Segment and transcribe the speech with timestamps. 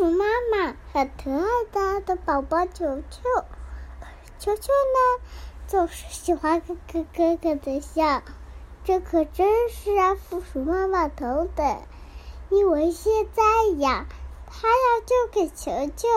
[0.00, 3.20] 鼠妈妈和疼爱它的宝宝球球，
[4.38, 5.22] 球球呢
[5.66, 8.22] 总是喜欢咯咯咯咯的笑，
[8.82, 11.82] 这可真是让负鼠妈妈头疼。
[12.48, 13.42] 因为现在
[13.76, 14.06] 呀，
[14.46, 16.08] 它要就给球球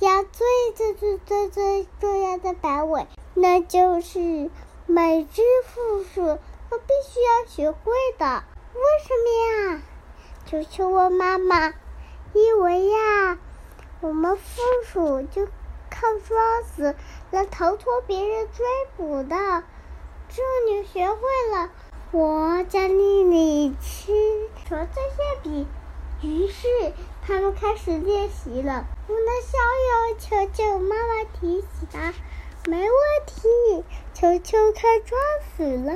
[0.00, 0.44] 压最
[0.74, 4.50] 最最最最重要的摆尾，那就是
[4.86, 6.26] 每只负鼠
[6.70, 8.42] 都必须要学会的。
[8.74, 9.14] 为什
[9.70, 9.82] 么呀？
[10.44, 11.72] 球球问妈妈。
[12.34, 13.38] 因为呀，
[14.00, 15.46] 我们松鼠就
[15.90, 16.94] 靠装死
[17.30, 18.64] 来逃脱别人追
[18.96, 19.64] 捕的。
[20.28, 21.18] 这你学会
[21.52, 21.70] 了，
[22.10, 24.12] 我奖励你吃
[24.64, 25.66] 纯粹馅饼。
[26.22, 26.68] 于是
[27.26, 28.86] 他们开始练习了。
[29.08, 29.58] 我的小
[29.90, 32.14] 友球球，妈妈提醒他
[32.66, 32.90] ：“没问
[33.26, 35.20] 题。”球球快装
[35.56, 35.94] 死了，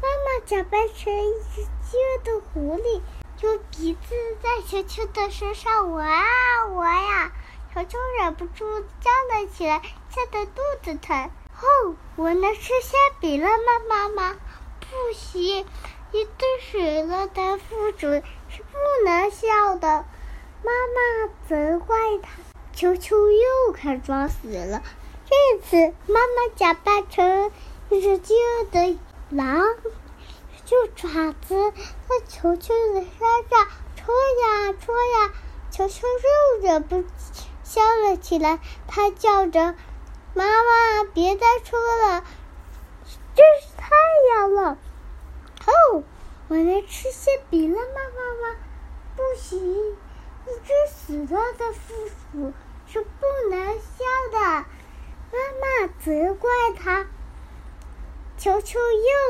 [0.00, 3.02] 妈妈假扮成一只饥饿的狐狸。
[3.42, 7.32] 用鼻子在球球的身上闻啊闻呀，
[7.72, 11.30] 球球忍不住叫了起来，吓得肚子疼。
[11.62, 14.32] 哦，我能吃馅饼了吗，妈妈？
[14.34, 15.64] 不行，
[16.12, 18.08] 一顿水了的腹主
[18.50, 20.04] 是不能笑的。
[20.62, 22.28] 妈妈责怪他，
[22.74, 24.82] 球球又开始装死了。
[25.24, 27.50] 这次妈妈假扮成
[27.88, 28.98] 一只饥饿的
[29.30, 29.66] 狼。
[30.70, 35.32] 就爪子在球球的身上戳呀戳呀，
[35.72, 37.08] 球球又忍不住
[37.64, 38.60] 笑了起来。
[38.86, 39.74] 他叫着
[40.32, 42.24] ：“妈妈，别再戳了，
[43.34, 43.88] 真是太
[44.36, 44.78] 痒了。”
[45.66, 46.04] 哦，
[46.46, 48.56] 我能吃馅饼了吗，妈妈？
[49.16, 52.52] 不行，一只死掉的负鼠
[52.86, 54.38] 是不能笑的。
[55.32, 56.48] 妈妈责怪
[56.78, 57.06] 他，
[58.38, 58.78] 球球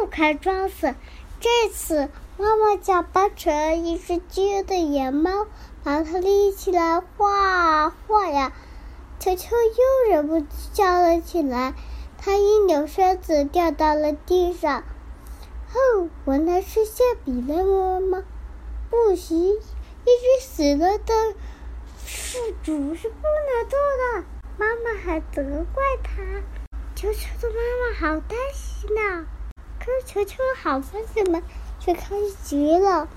[0.00, 0.94] 又开装死。
[1.40, 5.46] 这次，妈妈假扮成一只饥饿的野猫，
[5.82, 8.52] 把它立起来画画呀。
[9.18, 11.72] 球球又忍不住叫了起来，
[12.18, 14.84] 它一扭身子掉到了地上。
[15.72, 17.64] 哦，我能吃馅饼了？
[17.64, 18.24] 妈妈，
[18.90, 19.56] 不行，一
[20.04, 21.14] 只死了的
[22.04, 24.24] 是主是不能做的。
[24.58, 25.42] 妈妈还责
[25.72, 26.22] 怪他，
[26.94, 29.24] 球球的妈妈好担心呐。
[29.80, 31.42] 可是球球的好朋友们
[31.78, 33.08] 却开心极了，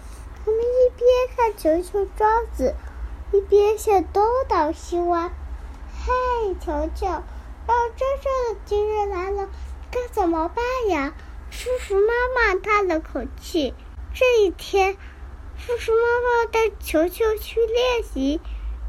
[0.46, 2.74] 他们一边看球球装子，
[3.34, 5.30] 一边向东倒西歪。
[6.06, 9.50] 嘿，球球，要真正的敌人来了，
[9.92, 11.14] 该怎么办呀？
[11.52, 13.74] 叔叔妈妈叹了口气。
[14.14, 14.96] 这一天，
[15.58, 18.40] 叔叔妈妈带球球去练习。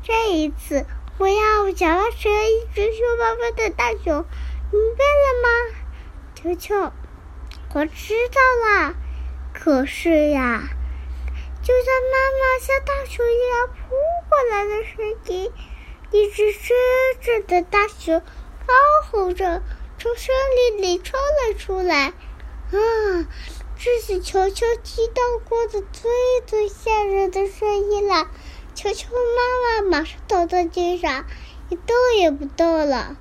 [0.03, 0.87] 这一次，
[1.19, 4.25] 我要假扮成一只凶巴巴的大熊，
[4.71, 5.77] 明白了吗？
[6.35, 6.93] 球球。
[7.75, 8.95] 我知道了，
[9.53, 10.63] 可是呀，
[11.61, 13.97] 就在妈妈像大熊一样扑
[14.29, 15.53] 过来的瞬间，
[16.13, 16.71] 一只真
[17.21, 18.75] 正的大熊高
[19.11, 19.61] 吼着
[19.99, 22.13] 从森林里冲了出来。
[22.71, 23.27] 啊，
[23.77, 26.13] 这是球球听到过的最
[26.47, 28.29] 最吓人的声音了！
[28.77, 31.27] 球球妈妈马上倒在地上，
[31.71, 33.17] 一动也不动了。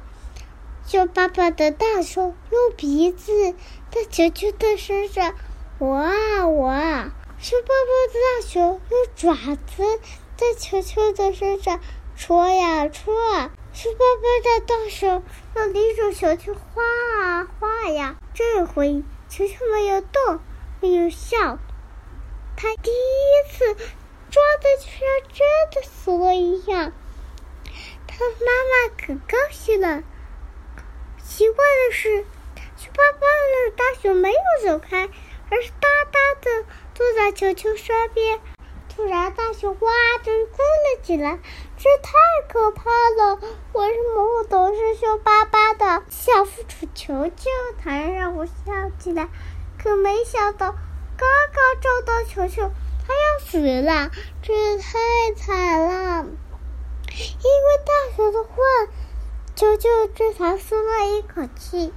[0.86, 3.56] 熊爸爸的大熊用鼻子。
[3.94, 5.36] 在球球的身上，
[5.78, 7.12] 我啊我啊！
[7.38, 10.00] 熊爸爸的大熊用爪子
[10.36, 11.80] 在球球的身上
[12.18, 13.52] 戳呀戳啊！
[13.72, 15.24] 熊爸爸的大熊
[15.56, 16.82] 用另一种球球画
[17.22, 18.16] 啊画呀！
[18.34, 20.40] 这回球球没有动，
[20.82, 21.60] 没有笑，
[22.56, 25.00] 他第一次抓的就像
[25.32, 26.92] 真的死了一样。
[28.08, 30.02] 他妈妈可高兴了。
[31.24, 32.26] 奇怪的是。
[32.96, 35.10] 爸爸的大熊没有走开，
[35.50, 38.40] 而是大大的坐在球球身边。
[38.96, 39.92] 突然，大熊哇
[40.24, 41.40] 的哭了起来，
[41.78, 42.14] 这太
[42.48, 43.40] 可怕了！
[43.74, 46.04] 为什么我总是凶巴巴的？
[46.12, 47.50] 小腹鼠球球
[47.82, 48.54] 才让我笑
[49.00, 49.30] 起来，
[49.82, 50.76] 可没想到
[51.18, 52.72] 刚刚撞到球球，
[53.08, 54.12] 它要死了，
[54.44, 56.26] 这也太惨了！
[56.26, 58.56] 因为大熊的话，
[59.56, 61.92] 球球这才松了一口气。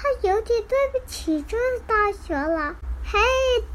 [0.00, 1.56] 他有点对不起这
[1.88, 2.76] 大熊了。
[3.04, 3.18] 嘿，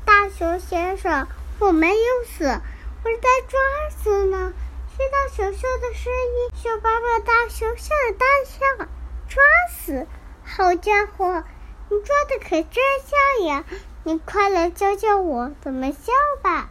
[0.05, 1.27] 大熊先生，
[1.59, 3.59] 我没有死，我是在抓
[3.89, 4.53] 死呢。
[4.95, 8.85] 听到熊熊的声音，熊爸爸大熊吓了大笑。
[9.27, 10.07] 抓死？
[10.45, 11.43] 好家伙，
[11.89, 13.65] 你抓的可真像呀！
[14.05, 16.69] 你快来教教我怎么笑吧。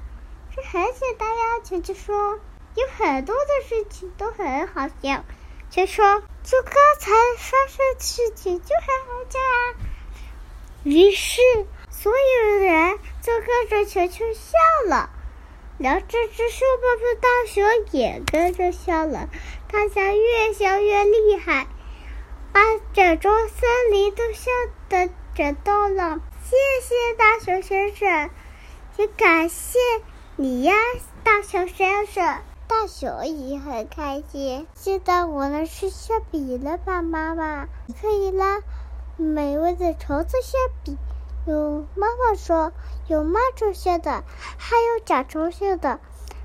[0.56, 2.40] 这很简单呀，球球说，
[2.74, 5.22] 有很多的事情都很好笑。
[5.72, 6.04] 就说，
[6.44, 9.74] 就刚才发生的事情就很好笑啊。
[10.84, 11.40] 于是，
[11.88, 14.52] 所有人就跟着球球笑
[14.90, 15.08] 了。
[15.78, 19.30] 然后这只瘦巴巴大熊也跟着笑了，
[19.72, 21.66] 大家越笑越厉害，
[22.52, 22.60] 把
[22.92, 24.50] 整座森林都笑
[24.90, 26.20] 得震动了。
[26.44, 26.54] 谢
[26.86, 28.28] 谢大熊先生，
[28.98, 29.78] 也感谢
[30.36, 30.74] 你呀，
[31.24, 32.42] 大熊先生。
[32.72, 34.66] 大熊也很开心。
[34.72, 37.68] 现在我能吃馅饼了吧，妈妈？
[38.00, 38.62] 可以啦，
[39.18, 40.96] 美味的虫子馅饼。
[41.46, 42.72] 有妈妈说
[43.08, 44.24] 有蚂蚱馅的，
[44.56, 46.00] 还有甲虫馅的，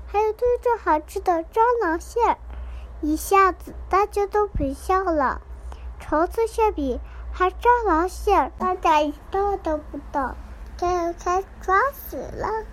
[0.06, 2.36] 还有最最好吃的蟑螂馅。
[3.00, 5.40] 一下子大家都别笑了。
[5.98, 7.00] 虫子馅饼
[7.32, 10.34] 还蟑螂馅，大家一动都不动，
[10.76, 12.66] 这要开抓死了。